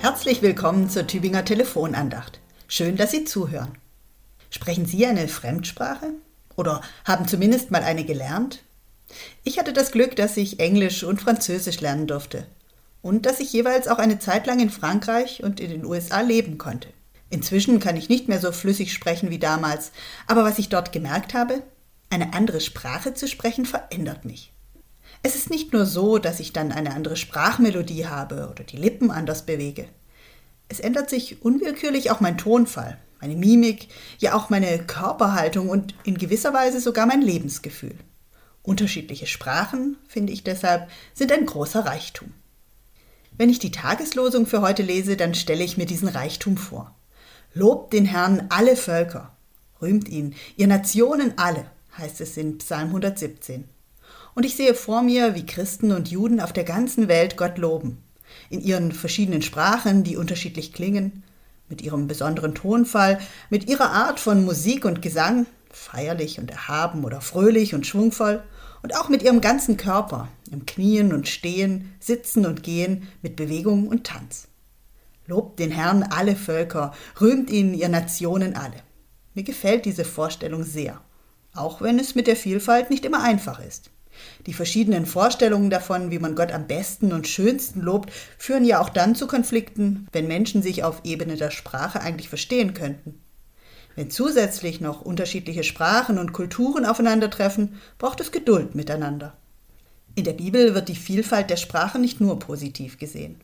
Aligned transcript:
Herzlich 0.00 0.40
willkommen 0.40 0.88
zur 0.88 1.06
Tübinger 1.06 1.44
Telefonandacht. 1.44 2.40
Schön, 2.68 2.96
dass 2.96 3.10
Sie 3.10 3.24
zuhören. 3.24 3.76
Sprechen 4.48 4.86
Sie 4.86 5.04
eine 5.04 5.28
Fremdsprache? 5.28 6.14
Oder 6.56 6.80
haben 7.04 7.28
zumindest 7.28 7.70
mal 7.70 7.82
eine 7.82 8.04
gelernt? 8.04 8.64
Ich 9.44 9.58
hatte 9.58 9.74
das 9.74 9.92
Glück, 9.92 10.16
dass 10.16 10.38
ich 10.38 10.58
Englisch 10.58 11.04
und 11.04 11.20
Französisch 11.20 11.82
lernen 11.82 12.06
durfte. 12.06 12.46
Und 13.02 13.26
dass 13.26 13.40
ich 13.40 13.52
jeweils 13.52 13.88
auch 13.88 13.98
eine 13.98 14.18
Zeit 14.18 14.46
lang 14.46 14.58
in 14.60 14.70
Frankreich 14.70 15.42
und 15.42 15.60
in 15.60 15.68
den 15.68 15.84
USA 15.84 16.22
leben 16.22 16.56
konnte. 16.56 16.88
Inzwischen 17.28 17.78
kann 17.78 17.98
ich 17.98 18.08
nicht 18.08 18.26
mehr 18.26 18.40
so 18.40 18.52
flüssig 18.52 18.94
sprechen 18.94 19.28
wie 19.28 19.38
damals, 19.38 19.92
aber 20.26 20.44
was 20.44 20.58
ich 20.58 20.70
dort 20.70 20.92
gemerkt 20.92 21.34
habe, 21.34 21.62
eine 22.08 22.32
andere 22.32 22.62
Sprache 22.62 23.12
zu 23.12 23.28
sprechen 23.28 23.66
verändert 23.66 24.24
mich. 24.24 24.50
Es 25.22 25.34
ist 25.34 25.50
nicht 25.50 25.72
nur 25.72 25.84
so, 25.84 26.18
dass 26.18 26.40
ich 26.40 26.52
dann 26.52 26.72
eine 26.72 26.94
andere 26.94 27.16
Sprachmelodie 27.16 28.06
habe 28.06 28.48
oder 28.50 28.64
die 28.64 28.78
Lippen 28.78 29.10
anders 29.10 29.44
bewege. 29.44 29.86
Es 30.68 30.80
ändert 30.80 31.10
sich 31.10 31.42
unwillkürlich 31.42 32.10
auch 32.10 32.20
mein 32.20 32.38
Tonfall, 32.38 32.96
meine 33.20 33.36
Mimik, 33.36 33.88
ja 34.18 34.34
auch 34.34 34.48
meine 34.48 34.78
Körperhaltung 34.78 35.68
und 35.68 35.94
in 36.04 36.16
gewisser 36.16 36.54
Weise 36.54 36.80
sogar 36.80 37.04
mein 37.04 37.20
Lebensgefühl. 37.20 37.96
Unterschiedliche 38.62 39.26
Sprachen, 39.26 39.98
finde 40.08 40.32
ich 40.32 40.42
deshalb, 40.42 40.88
sind 41.12 41.32
ein 41.32 41.44
großer 41.44 41.84
Reichtum. 41.84 42.32
Wenn 43.36 43.50
ich 43.50 43.58
die 43.58 43.72
Tageslosung 43.72 44.46
für 44.46 44.62
heute 44.62 44.82
lese, 44.82 45.16
dann 45.16 45.34
stelle 45.34 45.64
ich 45.64 45.76
mir 45.76 45.86
diesen 45.86 46.08
Reichtum 46.08 46.56
vor. 46.56 46.94
Lobt 47.52 47.92
den 47.92 48.06
Herrn 48.06 48.46
alle 48.48 48.76
Völker, 48.76 49.36
rühmt 49.82 50.08
ihn, 50.08 50.34
ihr 50.56 50.66
Nationen 50.66 51.34
alle, 51.36 51.66
heißt 51.98 52.20
es 52.22 52.36
in 52.36 52.58
Psalm 52.58 52.88
117 52.88 53.64
und 54.34 54.44
ich 54.44 54.56
sehe 54.56 54.74
vor 54.74 55.02
mir, 55.02 55.34
wie 55.34 55.46
Christen 55.46 55.92
und 55.92 56.10
Juden 56.10 56.40
auf 56.40 56.52
der 56.52 56.64
ganzen 56.64 57.08
Welt 57.08 57.36
Gott 57.36 57.58
loben, 57.58 57.98
in 58.48 58.60
ihren 58.60 58.92
verschiedenen 58.92 59.42
Sprachen, 59.42 60.04
die 60.04 60.16
unterschiedlich 60.16 60.72
klingen, 60.72 61.22
mit 61.68 61.82
ihrem 61.82 62.08
besonderen 62.08 62.54
Tonfall, 62.54 63.20
mit 63.48 63.68
ihrer 63.68 63.90
Art 63.90 64.20
von 64.20 64.44
Musik 64.44 64.84
und 64.84 65.02
Gesang, 65.02 65.46
feierlich 65.70 66.38
und 66.38 66.50
erhaben 66.50 67.04
oder 67.04 67.20
fröhlich 67.20 67.74
und 67.74 67.86
schwungvoll, 67.86 68.42
und 68.82 68.96
auch 68.96 69.08
mit 69.08 69.22
ihrem 69.22 69.40
ganzen 69.40 69.76
Körper, 69.76 70.28
im 70.50 70.66
Knien 70.66 71.12
und 71.12 71.28
Stehen, 71.28 71.92
Sitzen 72.00 72.46
und 72.46 72.62
Gehen, 72.62 73.08
mit 73.22 73.36
Bewegung 73.36 73.88
und 73.88 74.04
Tanz. 74.04 74.48
Lobt 75.26 75.58
den 75.58 75.70
Herrn 75.70 76.02
alle 76.02 76.34
Völker, 76.34 76.92
rühmt 77.20 77.50
ihn 77.50 77.74
ihr 77.74 77.88
Nationen 77.88 78.56
alle. 78.56 78.82
Mir 79.34 79.44
gefällt 79.44 79.84
diese 79.84 80.04
Vorstellung 80.04 80.64
sehr, 80.64 81.00
auch 81.54 81.80
wenn 81.82 81.98
es 81.98 82.14
mit 82.14 82.26
der 82.26 82.36
Vielfalt 82.36 82.90
nicht 82.90 83.04
immer 83.04 83.22
einfach 83.22 83.60
ist. 83.60 83.90
Die 84.46 84.52
verschiedenen 84.52 85.06
Vorstellungen 85.06 85.70
davon, 85.70 86.10
wie 86.10 86.18
man 86.18 86.34
Gott 86.34 86.52
am 86.52 86.66
besten 86.66 87.12
und 87.12 87.28
schönsten 87.28 87.80
lobt, 87.80 88.10
führen 88.38 88.64
ja 88.64 88.80
auch 88.80 88.88
dann 88.88 89.14
zu 89.14 89.26
Konflikten, 89.26 90.08
wenn 90.12 90.28
Menschen 90.28 90.62
sich 90.62 90.84
auf 90.84 91.00
Ebene 91.04 91.36
der 91.36 91.50
Sprache 91.50 92.00
eigentlich 92.00 92.28
verstehen 92.28 92.74
könnten. 92.74 93.20
Wenn 93.96 94.10
zusätzlich 94.10 94.80
noch 94.80 95.02
unterschiedliche 95.02 95.64
Sprachen 95.64 96.18
und 96.18 96.32
Kulturen 96.32 96.84
aufeinandertreffen, 96.84 97.80
braucht 97.98 98.20
es 98.20 98.32
Geduld 98.32 98.74
miteinander. 98.74 99.36
In 100.14 100.24
der 100.24 100.32
Bibel 100.32 100.74
wird 100.74 100.88
die 100.88 100.96
Vielfalt 100.96 101.50
der 101.50 101.56
Sprache 101.56 101.98
nicht 101.98 102.20
nur 102.20 102.38
positiv 102.38 102.98
gesehen. 102.98 103.40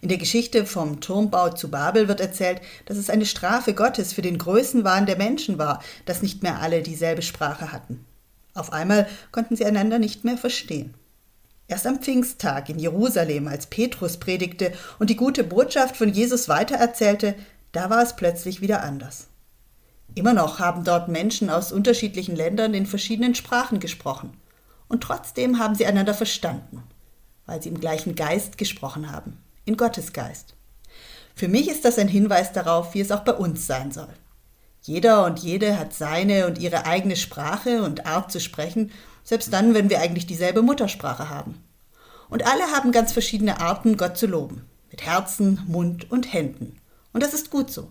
In 0.00 0.08
der 0.08 0.18
Geschichte 0.18 0.64
vom 0.66 1.00
Turmbau 1.00 1.50
zu 1.50 1.70
Babel 1.70 2.08
wird 2.08 2.20
erzählt, 2.20 2.60
dass 2.86 2.96
es 2.96 3.10
eine 3.10 3.26
Strafe 3.26 3.74
Gottes 3.74 4.12
für 4.12 4.22
den 4.22 4.38
Größenwahn 4.38 5.06
der 5.06 5.16
Menschen 5.16 5.58
war, 5.58 5.82
dass 6.04 6.22
nicht 6.22 6.42
mehr 6.42 6.60
alle 6.60 6.82
dieselbe 6.82 7.22
Sprache 7.22 7.72
hatten. 7.72 8.04
Auf 8.54 8.72
einmal 8.72 9.08
konnten 9.30 9.56
sie 9.56 9.64
einander 9.64 9.98
nicht 9.98 10.24
mehr 10.24 10.36
verstehen. 10.36 10.94
Erst 11.68 11.86
am 11.86 12.00
Pfingsttag 12.00 12.68
in 12.68 12.78
Jerusalem, 12.78 13.48
als 13.48 13.66
Petrus 13.66 14.18
predigte 14.18 14.72
und 14.98 15.08
die 15.08 15.16
gute 15.16 15.44
Botschaft 15.44 15.96
von 15.96 16.10
Jesus 16.10 16.48
weitererzählte, 16.48 17.34
da 17.72 17.88
war 17.88 18.02
es 18.02 18.14
plötzlich 18.16 18.60
wieder 18.60 18.82
anders. 18.82 19.28
Immer 20.14 20.34
noch 20.34 20.58
haben 20.58 20.84
dort 20.84 21.08
Menschen 21.08 21.48
aus 21.48 21.72
unterschiedlichen 21.72 22.36
Ländern 22.36 22.74
in 22.74 22.84
verschiedenen 22.84 23.34
Sprachen 23.34 23.80
gesprochen. 23.80 24.36
Und 24.88 25.02
trotzdem 25.02 25.58
haben 25.58 25.74
sie 25.74 25.86
einander 25.86 26.12
verstanden, 26.12 26.82
weil 27.46 27.62
sie 27.62 27.70
im 27.70 27.80
gleichen 27.80 28.14
Geist 28.14 28.58
gesprochen 28.58 29.10
haben, 29.10 29.38
in 29.64 29.78
Gottes 29.78 30.12
Geist. 30.12 30.54
Für 31.34 31.48
mich 31.48 31.68
ist 31.70 31.86
das 31.86 31.98
ein 31.98 32.08
Hinweis 32.08 32.52
darauf, 32.52 32.92
wie 32.92 33.00
es 33.00 33.10
auch 33.10 33.20
bei 33.20 33.32
uns 33.32 33.66
sein 33.66 33.90
soll. 33.90 34.12
Jeder 34.82 35.24
und 35.24 35.38
jede 35.38 35.78
hat 35.78 35.94
seine 35.94 36.46
und 36.46 36.58
ihre 36.58 36.86
eigene 36.86 37.14
Sprache 37.14 37.84
und 37.84 38.04
Art 38.04 38.32
zu 38.32 38.40
sprechen, 38.40 38.90
selbst 39.22 39.52
dann, 39.52 39.74
wenn 39.74 39.90
wir 39.90 40.00
eigentlich 40.00 40.26
dieselbe 40.26 40.62
Muttersprache 40.62 41.30
haben. 41.30 41.62
Und 42.28 42.44
alle 42.46 42.64
haben 42.72 42.90
ganz 42.90 43.12
verschiedene 43.12 43.60
Arten, 43.60 43.96
Gott 43.96 44.18
zu 44.18 44.26
loben, 44.26 44.64
mit 44.90 45.06
Herzen, 45.06 45.60
Mund 45.68 46.10
und 46.10 46.32
Händen. 46.32 46.76
Und 47.12 47.22
das 47.22 47.32
ist 47.32 47.50
gut 47.50 47.70
so. 47.70 47.88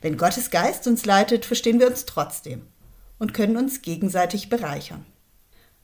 Wenn 0.00 0.16
Gottes 0.16 0.50
Geist 0.50 0.86
uns 0.86 1.04
leitet, 1.04 1.44
verstehen 1.44 1.78
wir 1.78 1.88
uns 1.88 2.06
trotzdem 2.06 2.62
und 3.18 3.34
können 3.34 3.58
uns 3.58 3.82
gegenseitig 3.82 4.48
bereichern. 4.48 5.04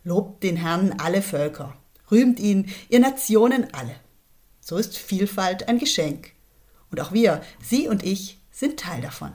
Lobt 0.04 0.42
den 0.42 0.56
Herrn 0.56 0.94
alle 0.98 1.20
Völker, 1.20 1.76
rühmt 2.10 2.40
ihn, 2.40 2.70
ihr 2.88 3.00
Nationen 3.00 3.68
alle. 3.74 3.94
So 4.60 4.78
ist 4.78 4.96
Vielfalt 4.96 5.68
ein 5.68 5.78
Geschenk. 5.78 6.32
Und 6.90 7.00
auch 7.00 7.12
wir, 7.12 7.42
Sie 7.62 7.88
und 7.88 8.04
ich, 8.04 8.38
sind 8.50 8.80
Teil 8.80 9.02
davon. 9.02 9.34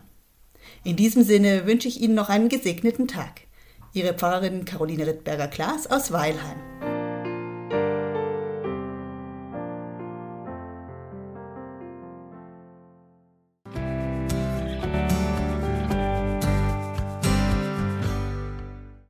In 0.83 0.95
diesem 0.95 1.23
Sinne 1.23 1.65
wünsche 1.65 1.87
ich 1.87 2.01
Ihnen 2.01 2.15
noch 2.15 2.29
einen 2.29 2.49
gesegneten 2.49 3.07
Tag. 3.07 3.41
Ihre 3.93 4.13
Pfarrerin 4.13 4.65
Caroline 4.65 5.07
Rittberger-Klaas 5.07 5.87
aus 5.87 6.11
Weilheim. 6.11 6.94